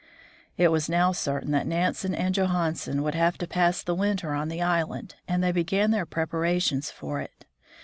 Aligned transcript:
It 0.57 0.69
was 0.69 0.89
now 0.89 1.11
certain 1.11 1.51
that 1.51 1.67
Nansen 1.67 2.15
and 2.15 2.33
Johansen 2.33 3.03
would 3.03 3.13
have 3.13 3.37
to 3.37 3.47
pass 3.47 3.83
the 3.83 3.93
winter 3.93 4.33
on 4.33 4.47
the 4.49 4.59
island, 4.59 5.13
and 5.27 5.43
they 5.43 5.51
began 5.51 5.91
their 5.91 6.07
preparations 6.07 6.89
for 6.89 7.19
it. 7.21 7.45